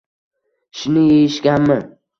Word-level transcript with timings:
Shinni 0.77 1.03
yeyishgami? 1.09 1.79